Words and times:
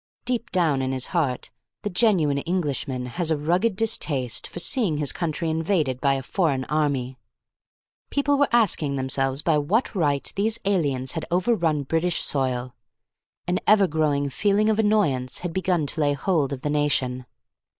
Deep 0.25 0.49
down 0.49 0.81
in 0.81 0.91
his 0.91 1.05
heart 1.13 1.51
the 1.83 1.89
genuine 1.91 2.39
Englishman 2.39 3.05
has 3.05 3.29
a 3.29 3.37
rugged 3.37 3.75
distaste 3.75 4.47
for 4.47 4.59
seeing 4.59 4.97
his 4.97 5.11
country 5.13 5.47
invaded 5.47 6.01
by 6.01 6.15
a 6.15 6.23
foreign 6.23 6.63
army. 6.65 7.19
People 8.09 8.39
were 8.39 8.47
asking 8.51 8.95
themselves 8.95 9.43
by 9.43 9.59
what 9.59 9.93
right 9.93 10.33
these 10.35 10.59
aliens 10.65 11.11
had 11.11 11.25
overrun 11.29 11.83
British 11.83 12.19
soil. 12.19 12.73
An 13.47 13.59
ever 13.67 13.85
growing 13.85 14.27
feeling 14.31 14.71
of 14.71 14.79
annoyance 14.79 15.37
had 15.45 15.53
begun 15.53 15.85
to 15.85 16.01
lay 16.01 16.13
hold 16.13 16.51
of 16.51 16.63
the 16.63 16.71
nation. 16.71 17.27